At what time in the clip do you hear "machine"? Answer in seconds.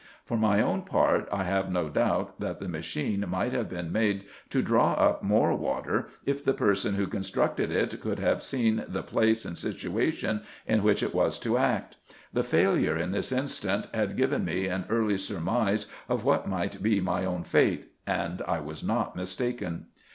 2.67-3.25